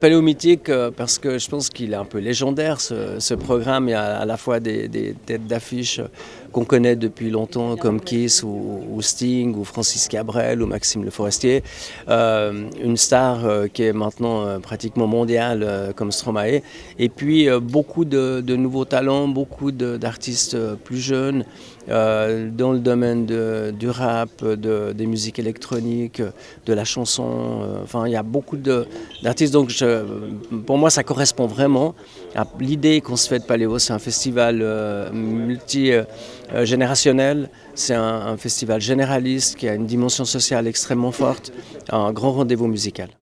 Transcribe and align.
Paléomythique 0.00 0.68
euh, 0.68 0.92
parce 0.96 1.18
que 1.18 1.40
je 1.40 1.48
pense 1.48 1.70
qu'il 1.70 1.92
est 1.92 1.96
un 1.96 2.04
peu 2.04 2.18
légendaire 2.18 2.80
ce, 2.80 3.34
programme. 3.34 3.88
Il 3.88 3.90
y 3.90 3.94
a 3.94 4.18
à 4.18 4.24
la 4.24 4.36
fois 4.36 4.60
des, 4.60 5.16
têtes 5.26 5.48
d'affiche 5.48 6.00
qu'on 6.52 6.64
connaît 6.64 6.94
depuis 6.94 7.30
longtemps 7.30 7.76
comme 7.76 8.00
Kiss 8.00 8.44
ou, 8.44 8.96
Sting 9.00 9.56
ou 9.56 9.64
Francis 9.64 10.06
Cabrel 10.06 10.62
ou 10.62 10.66
Maxime 10.66 11.02
Le 11.02 11.10
Forestier. 11.10 11.64
Euh, 12.08 12.68
une 12.80 12.96
star 12.96 13.44
euh, 13.44 13.66
qui 13.66 13.82
est 13.82 13.92
maintenant 13.92 14.60
pratiquement 14.60 15.08
mondiale 15.08 15.92
comme 15.96 16.12
Stromae. 16.12 16.62
Et 17.00 17.08
puis 17.08 17.48
beaucoup 17.60 18.04
de, 18.04 18.40
nouveaux 18.54 18.84
talents, 18.84 19.26
beaucoup 19.26 19.72
d'artistes 19.72 20.56
plus 20.84 20.98
jeunes 21.00 21.44
dans 21.88 22.72
le 22.72 22.78
domaine 22.78 23.26
du 23.72 23.90
rap, 23.90 24.44
des 24.44 25.06
musiques 25.06 25.40
électroniques, 25.40 26.22
de 26.66 26.72
la 26.72 26.84
chanson. 26.84 27.80
enfin, 27.82 28.06
il 28.06 28.12
y 28.12 28.16
a 28.16 28.22
beaucoup 28.22 28.58
d'artistes. 29.22 29.52
Donc 29.52 29.70
je, 29.70 29.84
euh, 29.84 30.04
pour 30.66 30.78
moi, 30.78 30.90
ça 30.90 31.02
correspond 31.02 31.46
vraiment 31.46 31.94
à 32.34 32.46
l'idée 32.60 33.00
qu'on 33.00 33.16
se 33.16 33.28
fait 33.28 33.38
de 33.38 33.44
Paléo. 33.44 33.78
C'est 33.78 33.92
un 33.92 33.98
festival 33.98 34.60
euh, 34.62 35.10
multigénérationnel, 35.12 37.50
c'est 37.74 37.94
un, 37.94 38.36
festival 38.36 38.80
généraliste 38.80 39.56
qui 39.56 39.68
a 39.68 39.74
une 39.74 39.86
dimension 39.86 40.24
sociale 40.24 40.66
extrêmement 40.66 41.12
forte, 41.12 41.52
un 41.90 42.12
grand 42.12 42.32
rendez-vous 42.32 42.66
musical. 42.66 43.08